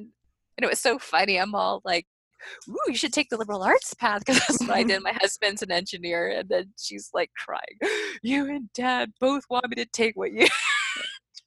[0.58, 2.08] and it was so funny i'm all like
[2.70, 5.02] ooh, you should take the liberal arts path because that's what I did.
[5.02, 6.30] My husband's an engineer.
[6.30, 10.48] And then she's like crying, you and dad both want me to take what you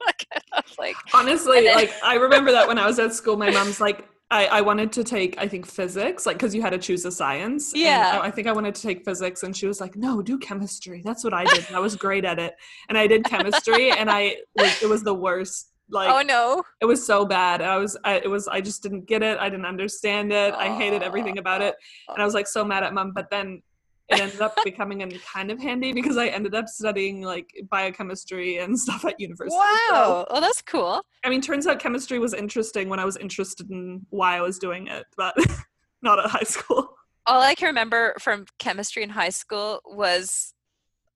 [0.79, 4.07] like honestly, then- like I remember that when I was at school, my mom's like,
[4.31, 7.13] I, I wanted to take, I think, physics, like, because you had to choose a
[7.13, 7.73] science.
[7.75, 8.19] Yeah.
[8.21, 11.01] I, I, think I wanted to take physics, and she was like, no, do chemistry.
[11.05, 11.71] That's what I did.
[11.73, 12.57] I was great at it.
[12.89, 16.65] And I did chemistry, and I, like, it was the worst like oh no.
[16.81, 17.63] it was so bad.
[17.63, 19.39] I was I, it was I just didn't get it.
[19.39, 20.53] I didn't understand it.
[20.55, 21.77] I hated everything about it.
[22.09, 23.63] And I was like so mad at mom, but then
[24.09, 28.79] it ended up becoming kind of handy because I ended up studying like biochemistry and
[28.79, 29.57] stuff at university.
[29.57, 30.27] So, Wow.
[30.31, 31.03] Oh, that's cool.
[31.25, 34.59] I mean, turns out chemistry was interesting when I was interested in why I was
[34.59, 35.35] doing it, but
[36.03, 36.88] not at high school.
[37.27, 40.55] All I can remember from chemistry in high school was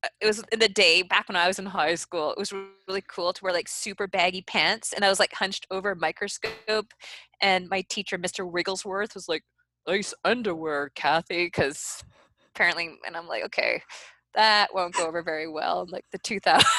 [0.03, 2.33] uh, it was in the day back when I was in high school.
[2.33, 2.53] It was
[2.89, 5.97] really cool to wear like super baggy pants, and I was like hunched over a
[5.97, 6.93] microscope.
[7.41, 8.51] And my teacher, Mr.
[8.51, 9.45] Wigglesworth, was like,
[9.87, 12.03] "Nice underwear, Kathy," because
[12.61, 13.83] apparently, and I'm like, "Okay,
[14.35, 16.63] that won't go over very well." Like the 2000s.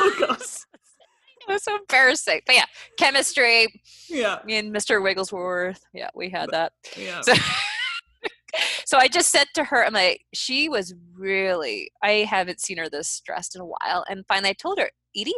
[0.00, 0.40] Oh gosh.
[0.40, 2.40] it was so embarrassing.
[2.46, 2.64] But yeah,
[2.98, 3.68] chemistry.
[4.10, 4.40] Yeah.
[4.44, 5.00] Me and Mr.
[5.00, 5.80] Wigglesworth.
[5.92, 6.72] Yeah, we had that.
[6.96, 7.20] Yeah.
[7.20, 7.32] So,
[8.86, 12.88] so I just said to her, I'm like, she was really, I haven't seen her
[12.90, 14.04] this stressed in a while.
[14.08, 15.32] And finally I told her, Edie,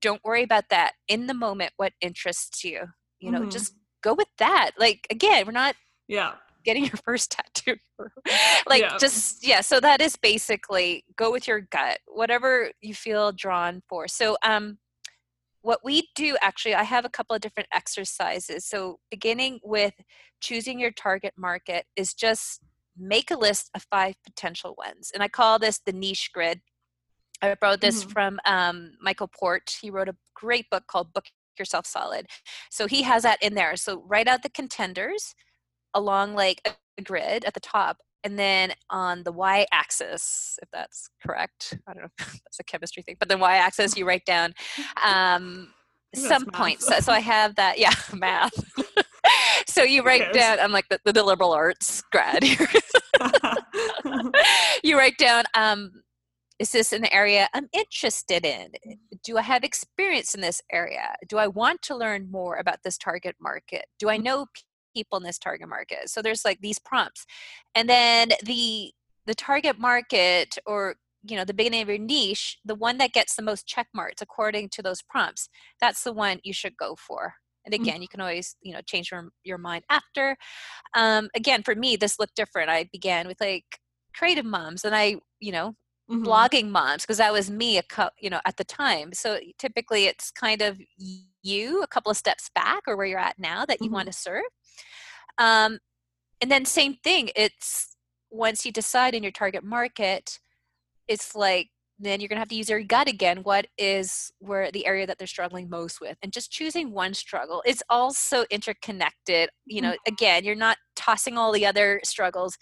[0.00, 0.92] don't worry about that.
[1.08, 2.82] In the moment, what interests you?
[3.18, 3.50] You know, Mhm.
[3.50, 4.70] just go with that.
[4.78, 5.74] Like, again, we're not
[6.06, 6.34] Yeah.
[6.66, 7.76] Getting your first tattoo.
[8.68, 8.98] like, Yeah.
[8.98, 9.62] just, yeah.
[9.62, 14.06] So that is basically go with your gut, whatever you feel drawn for.
[14.08, 14.78] So, um,
[15.62, 18.64] what we do actually, I have a couple of different exercises.
[18.66, 19.94] So, beginning with
[20.40, 22.60] choosing your target market is just
[22.96, 25.10] make a list of five potential ones.
[25.12, 26.60] And I call this the niche grid.
[27.42, 28.12] I borrowed this Mhm.
[28.12, 29.76] from um, Michael Port.
[29.80, 31.26] He wrote a great book called Book
[31.58, 32.26] Yourself Solid.
[32.70, 33.76] So he has that in there.
[33.76, 35.34] So write out the contenders
[35.96, 36.60] along like
[36.98, 37.98] a grid at the top.
[38.22, 42.64] And then on the y axis, if that's correct, I don't know if that's a
[42.64, 44.52] chemistry thing, but the y axis, you write down
[45.04, 45.72] um,
[46.14, 46.52] some math.
[46.52, 46.86] points.
[46.86, 48.52] So, so I have that, yeah, math.
[49.66, 52.68] so you write down, I'm like the, the liberal arts grad here.
[54.82, 56.02] you write down, um,
[56.58, 58.72] is this an area I'm interested in?
[59.22, 61.14] Do I have experience in this area?
[61.28, 63.84] Do I want to learn more about this target market?
[63.98, 64.62] Do I know p-
[64.96, 66.08] people in this target market?
[66.08, 67.26] So there's like these prompts.
[67.74, 68.92] And then the
[69.26, 70.96] the target market or
[71.28, 74.22] you know the beginning of your niche the one that gets the most check marks
[74.22, 75.48] according to those prompts
[75.80, 77.80] that's the one you should go for and Mm.
[77.80, 80.36] again you can always you know change your, your mind after
[80.94, 83.64] um, again for me this looked different i began with like
[84.14, 85.74] creative moms and i you know
[86.08, 86.46] Mhm.
[86.48, 89.12] blogging moms because that was me a cou- you know at the time.
[89.12, 90.80] So typically it's kind of
[91.42, 93.92] you a couple of steps back or where you're at now that you Mhm.
[93.92, 94.44] want to serve.
[95.38, 95.78] Um,
[96.40, 97.96] and then same thing it's
[98.30, 100.40] once you decide in your target market
[101.08, 104.70] it's like then you're going to have to use your gut again what is where
[104.72, 106.18] the area that they're struggling most with?
[106.22, 111.52] And just choosing one struggle it's also interconnected you know again you're not tossing all
[111.52, 112.58] the other struggles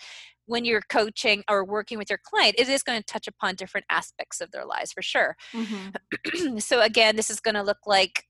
[0.47, 3.87] when you're coaching or working with your client it is going to touch upon different
[3.91, 6.61] aspects of their lives for sure Mhm.
[6.61, 8.25] so again this is going to look like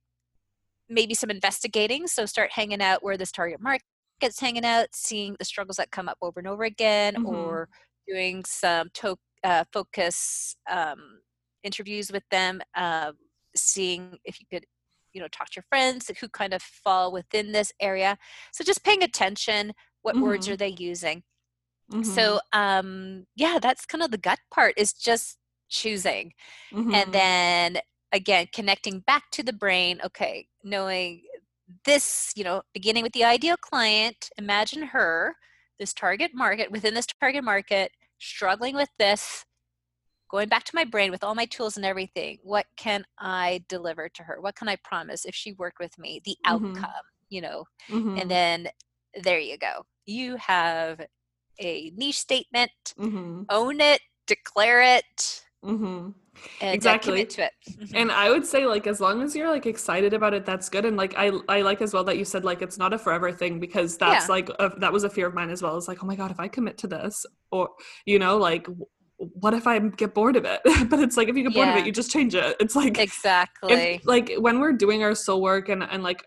[0.89, 3.85] maybe some investigating so start hanging out where this target market
[4.21, 7.27] market's hanging out seeing the struggles that come up over and over again Mhm.
[7.27, 7.69] or
[8.07, 11.21] doing some to- uh, focus um,
[11.65, 13.13] interviews with them uh,
[13.57, 14.65] seeing if you could
[15.13, 18.17] you know talk to your friends who kind of fall within this area
[18.53, 19.73] so just paying attention
[20.03, 20.53] what words Mhm.
[20.53, 21.23] are they using
[21.93, 22.05] Mhm.
[22.05, 26.33] so um yeah that's kind of the gut part is just choosing
[26.73, 26.95] Mhm.
[26.95, 27.79] and then
[28.13, 31.23] again connecting back to the brain okay knowing
[31.85, 35.35] this you know beginning with the ideal client imagine her
[35.79, 39.45] this target market within this target market struggling with this
[40.31, 44.09] going back to my brain with all my tools and everything what can i deliver
[44.09, 46.77] to her what can i promise if she worked with me the Mhm.
[46.77, 47.65] outcome you know
[48.19, 48.69] and then
[49.23, 51.01] there you go you have
[51.59, 53.47] a niche statement Mhm.
[53.51, 56.15] own it declare it Mhm.
[56.61, 57.13] and Exactly.
[57.13, 57.91] uh, commit to it Mhm.
[57.95, 60.85] And I would say like as long as you're like excited about it, that's good.
[60.85, 63.31] And like I I like as well that you said like it's not a forever
[63.33, 64.33] thing because that's Yeah.
[64.35, 65.77] like a, that was a fear of mine as well.
[65.79, 67.71] It's like oh my god, if I commit to this or
[68.07, 68.67] you know like
[69.17, 70.61] what if I get bored of it?
[70.91, 72.57] but it's like if you get bored of it, you just change it.
[72.61, 76.27] It's like exactly if, like when we're doing our soul work and and like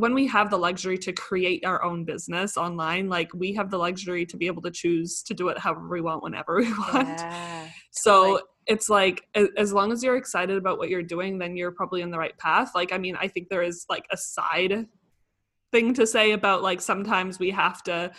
[0.00, 3.76] when we have the luxury to create our own business online like we have the
[3.76, 7.18] luxury to be able to choose to do it however we want whenever we want
[7.18, 8.42] yeah, so totally.
[8.66, 9.22] it's like
[9.58, 12.36] as long as you're excited about what you're doing then you're probably in the right
[12.38, 14.86] path like i mean i think there is like a side
[15.70, 18.10] thing to say about like sometimes we have to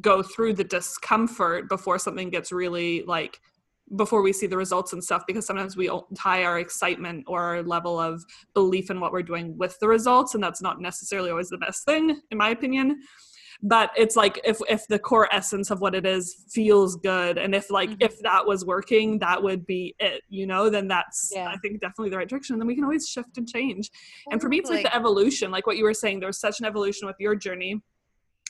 [0.00, 3.40] go through the discomfort before something gets really like
[3.96, 7.62] before we see the results and stuff because sometimes we tie our excitement or our
[7.62, 8.24] level of
[8.54, 11.84] belief in what we're doing with the results and that's not necessarily always the best
[11.84, 13.00] thing in my opinion
[13.62, 17.54] but it's like if if the core essence of what it is feels good and
[17.54, 18.02] if like mm-hmm.
[18.02, 21.48] if that was working that would be it you know then that's yeah.
[21.48, 24.32] i think definitely the right direction and then we can always shift and change totally.
[24.32, 26.60] and for me it's like the evolution like what you were saying there was such
[26.60, 27.80] an evolution with your journey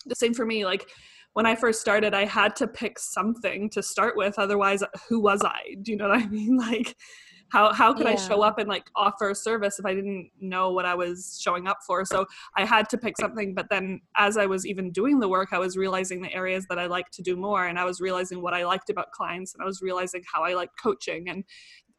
[0.07, 0.89] the same for me like
[1.35, 4.39] when I first started, I had to pick something to start with.
[4.39, 5.77] Otherwise, who was I?
[5.83, 6.57] Do you know what I mean?
[6.57, 6.97] Like,
[7.51, 8.13] how how could yeah.
[8.13, 11.39] i show up and like offer a service if i didn't know what i was
[11.43, 12.25] showing up for so
[12.57, 15.59] i had to pick something but then as i was even doing the work i
[15.59, 18.55] was realizing the areas that i like to do more and i was realizing what
[18.55, 21.45] i liked about clients and i was realizing how i liked coaching and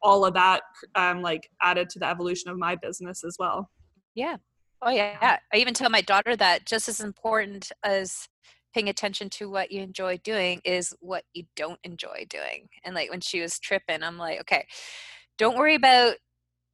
[0.02, 0.62] all of that
[0.96, 3.70] um, like added to the evolution of my business as well
[4.14, 4.36] yeah
[4.82, 8.28] oh yeah i even tell my daughter that just as important as
[8.74, 12.68] paying attention to what you enjoy doing is what you don't enjoy doing.
[12.84, 14.66] And like when she was tripping i'm like okay
[15.38, 16.14] don't worry about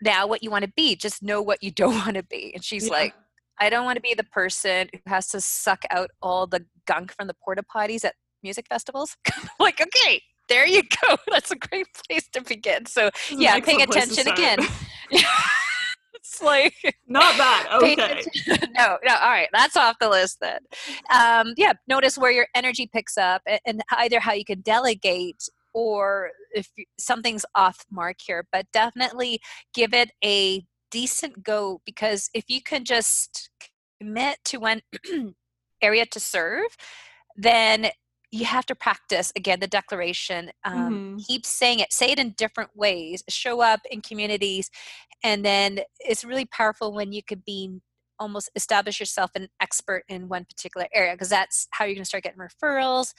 [0.03, 2.53] now what you want to be just know what you don't want to be.
[2.55, 2.93] And she's yeah.
[2.93, 3.15] like
[3.61, 7.13] i don't want to be the person who has to suck out all the gunk
[7.13, 9.17] from the porta potties at music festivals.
[9.61, 11.17] Like okay there you go.
[11.31, 12.87] That's a great place to begin.
[12.87, 14.59] So yeah paying attention again
[16.29, 16.75] it's like
[17.07, 18.23] not bad okay.
[18.77, 20.61] no no all right that's off the list then.
[21.13, 26.31] Um, yeah notice where your energy picks up and either how you can delegate or
[26.53, 26.69] if
[26.99, 29.41] something's off mark here, but definitely
[29.75, 33.51] give it a decent go because if you can just
[34.01, 34.81] commit to one
[35.83, 36.77] area to serve,
[37.37, 37.89] then
[38.31, 41.17] you have to practice again the declaration um, mm-hmm.
[41.19, 44.71] keep saying it say it in different ways show up in communities
[45.25, 47.81] and then it's really powerful when you could be
[48.19, 52.09] almost establish yourself an expert in one particular area because that's how you're going to
[52.09, 53.15] start getting referrals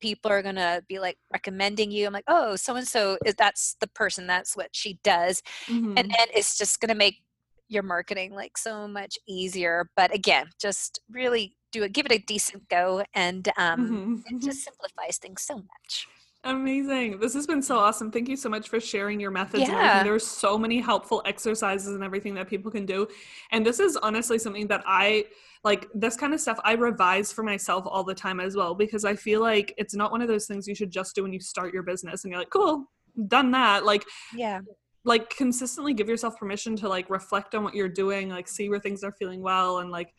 [0.00, 3.34] people are going to be like recommending you i'm like oh so and so is
[3.34, 5.94] that's the person that's what she does mm-hmm.
[5.96, 7.22] and then it's just going to make
[7.68, 12.18] your marketing like so much easier but again just really do it give it a
[12.18, 14.12] decent go and um mm-hmm.
[14.12, 14.38] it mm-hmm.
[14.38, 16.08] just simplifies things so much
[16.44, 17.18] Amazing.
[17.18, 18.12] This has been so awesome.
[18.12, 20.04] Thank you so much for sharing your methods yeah.
[20.04, 23.08] There's so many helpful exercises and everything that people can do.
[23.50, 25.24] And this is honestly something that I
[25.64, 29.04] like this kind of stuff I revise for myself all the time as well because
[29.04, 31.40] I feel like it's not one of those things you should just do when you
[31.40, 32.84] start your business and you're like, cool,
[33.26, 33.84] done that.
[33.84, 34.60] Like, yeah.
[35.04, 38.78] Like consistently give yourself permission to like reflect on what you're doing, like see where
[38.78, 40.14] things are feeling well and like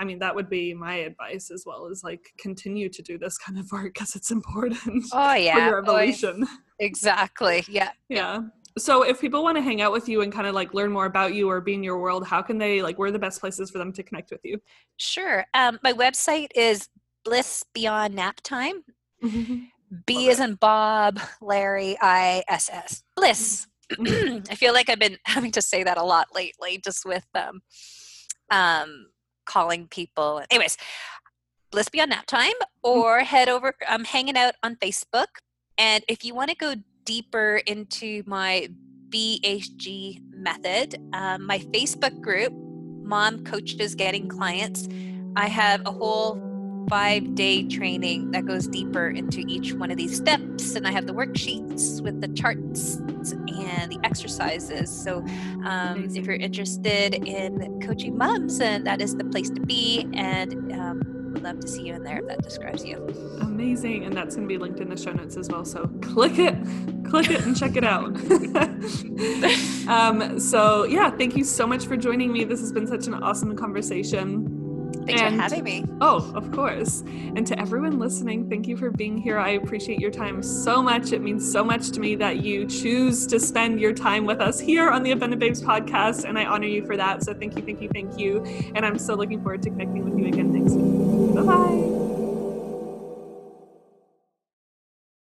[0.00, 3.36] I mean, that would be my advice as well is like continue to do this
[3.36, 5.54] kind of work because it's important oh, yeah.
[5.54, 6.44] for your evolution.
[6.48, 7.64] Oh, exactly.
[7.68, 7.90] Yeah.
[8.08, 8.40] Yeah.
[8.78, 11.04] So if people want to hang out with you and kind of like learn more
[11.04, 13.40] about you or be in your world, how can they like where are the best
[13.40, 14.58] places for them to connect with you?
[14.96, 15.44] Sure.
[15.52, 16.88] Um, my website is
[17.24, 18.82] Bliss Beyond Nap Time.
[19.22, 19.64] Mm-hmm.
[20.06, 23.02] B is in Bob, Larry, I S S.
[23.16, 23.66] Bliss.
[23.92, 24.44] Mm-hmm.
[24.50, 27.60] I feel like I've been having to say that a lot lately, just with um,
[28.52, 29.06] um,
[29.50, 30.42] calling people.
[30.50, 30.76] Anyways,
[31.72, 33.74] Bliss Beyond Nap Time, or head over.
[33.88, 35.26] I'm hanging out on Facebook,
[35.76, 36.74] and if you want to go
[37.04, 38.68] deeper into my
[39.08, 42.52] BHG method, um, my Facebook group,
[43.02, 44.88] Mom Coaches Getting Clients,
[45.36, 46.36] I have a whole
[46.90, 50.74] five day training that goes deeper into each one of these steps.
[50.74, 54.90] And I have the worksheets with the charts and the exercises.
[54.90, 55.24] So
[55.64, 60.08] um, if you're interested in coaching moms, and that is the place to be.
[60.14, 61.00] And um,
[61.32, 62.96] would love to see you in there if that describes you.
[63.40, 64.04] Amazing.
[64.04, 65.64] And that's going to be linked in the show notes as well.
[65.64, 66.56] So click it,
[67.08, 68.16] click it, and check it out.
[69.88, 72.42] um, so, yeah, thank you so much for joining me.
[72.42, 74.59] This has been such an awesome conversation.
[75.10, 75.84] Thanks and, for having me.
[76.00, 77.00] Oh, of course.
[77.00, 79.38] And to everyone listening, thank you for being here.
[79.38, 81.12] I appreciate your time so much.
[81.12, 84.60] It means so much to me that you choose to spend your time with us
[84.60, 86.24] here on the Abundant Babes podcast.
[86.24, 87.22] And I honor you for that.
[87.22, 88.44] So thank you, thank you, thank you.
[88.74, 91.34] And I'm so looking forward to connecting with you again next week.
[91.34, 91.99] Bye bye.